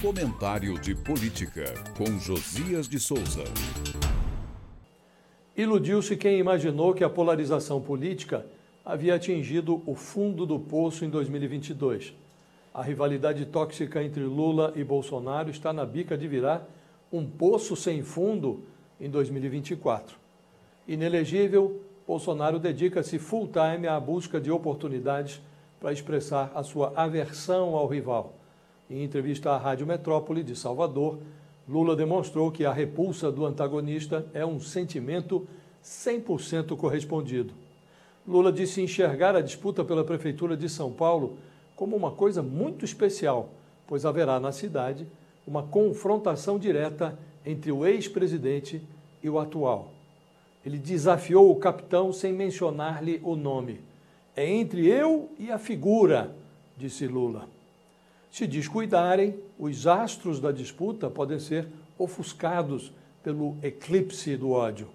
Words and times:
Comentário 0.00 0.78
de 0.78 0.94
Política, 0.94 1.74
com 1.96 2.20
Josias 2.20 2.88
de 2.88 3.00
Souza. 3.00 3.42
Iludiu-se 5.56 6.16
quem 6.16 6.38
imaginou 6.38 6.94
que 6.94 7.02
a 7.02 7.10
polarização 7.10 7.80
política 7.80 8.46
havia 8.84 9.16
atingido 9.16 9.82
o 9.84 9.96
fundo 9.96 10.46
do 10.46 10.56
poço 10.56 11.04
em 11.04 11.10
2022. 11.10 12.14
A 12.72 12.80
rivalidade 12.80 13.44
tóxica 13.46 14.00
entre 14.00 14.22
Lula 14.22 14.72
e 14.76 14.84
Bolsonaro 14.84 15.50
está 15.50 15.72
na 15.72 15.84
bica 15.84 16.16
de 16.16 16.28
virar 16.28 16.64
um 17.12 17.26
poço 17.26 17.74
sem 17.74 18.04
fundo 18.04 18.62
em 19.00 19.10
2024. 19.10 20.16
Inelegível, 20.86 21.82
Bolsonaro 22.06 22.60
dedica-se 22.60 23.18
full 23.18 23.48
time 23.48 23.88
à 23.88 23.98
busca 23.98 24.40
de 24.40 24.48
oportunidades 24.48 25.42
para 25.80 25.92
expressar 25.92 26.52
a 26.54 26.62
sua 26.62 26.92
aversão 26.94 27.74
ao 27.74 27.88
rival. 27.88 28.37
Em 28.90 29.04
entrevista 29.04 29.50
à 29.50 29.58
Rádio 29.58 29.86
Metrópole 29.86 30.42
de 30.42 30.56
Salvador, 30.56 31.18
Lula 31.68 31.94
demonstrou 31.94 32.50
que 32.50 32.64
a 32.64 32.72
repulsa 32.72 33.30
do 33.30 33.44
antagonista 33.44 34.26
é 34.32 34.46
um 34.46 34.58
sentimento 34.58 35.46
100% 35.84 36.74
correspondido. 36.74 37.52
Lula 38.26 38.50
disse 38.50 38.80
enxergar 38.80 39.36
a 39.36 39.42
disputa 39.42 39.84
pela 39.84 40.04
Prefeitura 40.04 40.56
de 40.56 40.68
São 40.68 40.90
Paulo 40.90 41.36
como 41.76 41.94
uma 41.94 42.10
coisa 42.10 42.42
muito 42.42 42.84
especial, 42.84 43.50
pois 43.86 44.06
haverá 44.06 44.40
na 44.40 44.52
cidade 44.52 45.06
uma 45.46 45.62
confrontação 45.62 46.58
direta 46.58 47.18
entre 47.44 47.70
o 47.70 47.86
ex-presidente 47.86 48.82
e 49.22 49.28
o 49.28 49.38
atual. 49.38 49.92
Ele 50.64 50.78
desafiou 50.78 51.50
o 51.50 51.56
capitão 51.56 52.12
sem 52.12 52.32
mencionar-lhe 52.32 53.20
o 53.22 53.36
nome. 53.36 53.80
É 54.34 54.48
entre 54.48 54.86
eu 54.86 55.30
e 55.38 55.50
a 55.50 55.58
figura, 55.58 56.34
disse 56.76 57.06
Lula. 57.06 57.57
Se 58.30 58.46
descuidarem, 58.46 59.38
os 59.58 59.86
astros 59.86 60.40
da 60.40 60.52
disputa 60.52 61.08
podem 61.10 61.38
ser 61.38 61.66
ofuscados 61.98 62.92
pelo 63.22 63.56
eclipse 63.62 64.36
do 64.36 64.50
ódio. 64.50 64.88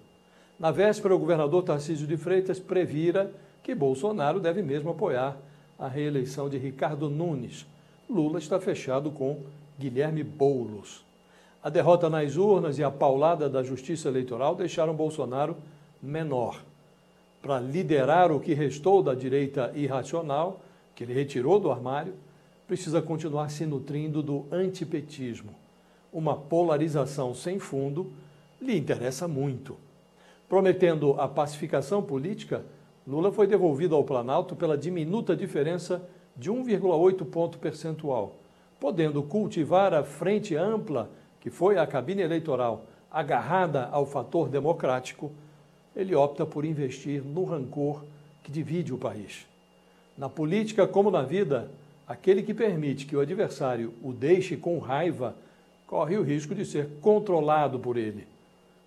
Na 0.58 0.70
véspera, 0.70 1.14
o 1.14 1.18
governador 1.18 1.62
Tarcísio 1.62 2.06
de 2.06 2.16
Freitas 2.16 2.60
previra 2.60 3.32
que 3.62 3.74
Bolsonaro 3.74 4.40
deve 4.40 4.62
mesmo 4.62 4.90
apoiar 4.90 5.36
a 5.78 5.88
reeleição 5.88 6.48
de 6.48 6.56
Ricardo 6.56 7.10
Nunes. 7.10 7.66
Lula 8.08 8.38
está 8.38 8.60
fechado 8.60 9.10
com 9.10 9.40
Guilherme 9.78 10.22
Boulos. 10.22 11.04
A 11.62 11.68
derrota 11.68 12.08
nas 12.10 12.36
urnas 12.36 12.78
e 12.78 12.84
a 12.84 12.90
paulada 12.90 13.48
da 13.48 13.62
Justiça 13.62 14.08
Eleitoral 14.08 14.54
deixaram 14.54 14.94
Bolsonaro 14.94 15.56
menor. 16.02 16.62
Para 17.42 17.58
liderar 17.58 18.30
o 18.30 18.38
que 18.38 18.54
restou 18.54 19.02
da 19.02 19.14
direita 19.14 19.72
irracional, 19.74 20.60
que 20.94 21.02
ele 21.02 21.14
retirou 21.14 21.58
do 21.58 21.70
armário, 21.70 22.14
precisa 22.66 23.02
continuar 23.02 23.50
se 23.50 23.66
nutrindo 23.66 24.22
do 24.22 24.46
antipetismo. 24.50 25.54
Uma 26.12 26.36
polarização 26.36 27.34
sem 27.34 27.58
fundo 27.58 28.12
lhe 28.60 28.76
interessa 28.76 29.28
muito. 29.28 29.76
Prometendo 30.48 31.20
a 31.20 31.26
pacificação 31.28 32.02
política, 32.02 32.64
Lula 33.06 33.30
foi 33.32 33.46
devolvido 33.46 33.94
ao 33.94 34.04
Planalto 34.04 34.56
pela 34.56 34.78
diminuta 34.78 35.36
diferença 35.36 36.02
de 36.36 36.50
1,8 36.50 37.24
ponto 37.26 37.58
percentual, 37.58 38.36
podendo 38.80 39.22
cultivar 39.22 39.92
a 39.92 40.02
frente 40.02 40.56
ampla 40.56 41.10
que 41.40 41.50
foi 41.50 41.76
a 41.76 41.86
cabine 41.86 42.22
eleitoral 42.22 42.86
agarrada 43.10 43.88
ao 43.92 44.06
fator 44.06 44.48
democrático, 44.48 45.30
ele 45.94 46.14
opta 46.14 46.44
por 46.44 46.64
investir 46.64 47.22
no 47.22 47.44
rancor 47.44 48.02
que 48.42 48.50
divide 48.50 48.92
o 48.92 48.98
país. 48.98 49.46
Na 50.16 50.28
política, 50.28 50.86
como 50.86 51.10
na 51.10 51.22
vida, 51.22 51.70
Aquele 52.06 52.42
que 52.42 52.52
permite 52.52 53.06
que 53.06 53.16
o 53.16 53.20
adversário 53.20 53.94
o 54.02 54.12
deixe 54.12 54.56
com 54.56 54.78
raiva 54.78 55.36
corre 55.86 56.16
o 56.16 56.22
risco 56.22 56.54
de 56.54 56.64
ser 56.64 56.88
controlado 57.00 57.78
por 57.78 57.96
ele. 57.96 58.26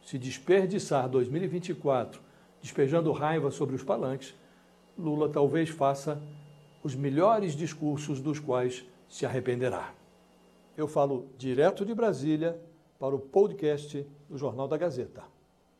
Se 0.04 0.18
desperdiçar 0.18 1.10
2024 1.10 2.22
despejando 2.62 3.12
raiva 3.12 3.52
sobre 3.52 3.76
os 3.76 3.84
palanques, 3.84 4.34
Lula 4.98 5.30
talvez 5.30 5.70
faça 5.70 6.22
os 6.84 6.96
melhores 6.96 7.56
discursos 7.56 8.20
dos 8.20 8.40
quais 8.40 8.84
se 9.08 9.26
arrependerá. 9.26 9.94
Eu 10.76 10.88
falo 10.88 11.28
direto 11.38 11.86
de 11.86 11.94
Brasília 11.94 12.60
para 13.00 13.16
o 13.16 13.20
podcast 13.20 14.06
do 14.30 14.38
Jornal 14.38 14.68
da 14.68 14.78
Gazeta. 14.78 15.37